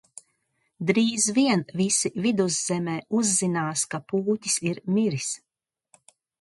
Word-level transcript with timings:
Drīz 0.91 1.27
vien 1.35 1.61
visi 1.81 2.11
Viduszemē 2.25 2.97
uzzinās, 3.21 3.87
ka 3.95 4.03
pūķis 4.11 4.59
ir 4.73 4.83
miris! 4.99 5.33